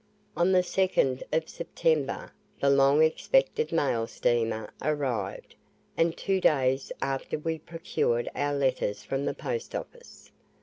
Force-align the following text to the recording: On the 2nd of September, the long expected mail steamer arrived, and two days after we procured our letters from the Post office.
On 0.35 0.51
the 0.51 0.63
2nd 0.63 1.21
of 1.31 1.47
September, 1.47 2.33
the 2.59 2.71
long 2.71 3.03
expected 3.03 3.71
mail 3.71 4.07
steamer 4.07 4.73
arrived, 4.81 5.53
and 5.95 6.17
two 6.17 6.41
days 6.41 6.91
after 7.03 7.37
we 7.37 7.59
procured 7.59 8.27
our 8.33 8.55
letters 8.55 9.03
from 9.03 9.25
the 9.25 9.35
Post 9.35 9.75
office. 9.75 10.31